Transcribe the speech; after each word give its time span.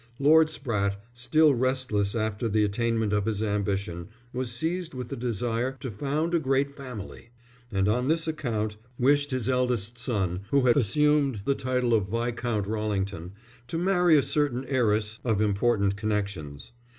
Lord 0.17 0.47
Spratte, 0.47 0.95
still 1.13 1.53
restless 1.53 2.15
after 2.15 2.49
the 2.49 2.63
attainment 2.63 3.13
of 3.13 3.25
his 3.27 3.43
ambition, 3.43 4.07
was 4.33 4.49
seized 4.51 4.95
with 4.95 5.09
the 5.09 5.15
desire 5.15 5.77
to 5.79 5.91
found 5.91 6.33
a 6.33 6.39
great 6.39 6.75
family; 6.75 7.29
and 7.71 7.87
on 7.87 8.07
this 8.07 8.27
account 8.27 8.77
wished 8.97 9.29
his 9.29 9.47
eldest 9.47 9.99
son, 9.99 10.41
who 10.49 10.61
had 10.65 10.75
assumed 10.75 11.43
the 11.45 11.53
title 11.53 11.93
of 11.93 12.07
Viscount 12.09 12.65
Rallington, 12.65 13.33
to 13.67 13.77
marry 13.77 14.17
a 14.17 14.23
certain 14.23 14.65
heiress 14.65 15.19
of 15.23 15.39
important 15.39 15.95
connections. 15.95 16.71